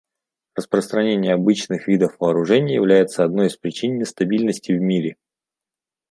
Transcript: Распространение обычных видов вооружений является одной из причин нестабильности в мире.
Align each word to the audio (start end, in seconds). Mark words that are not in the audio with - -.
Распространение 0.55 1.31
обычных 1.35 1.87
видов 1.87 2.15
вооружений 2.19 2.73
является 2.73 3.23
одной 3.23 3.49
из 3.49 3.55
причин 3.57 3.99
нестабильности 3.99 4.71
в 4.71 4.81
мире. 4.81 5.15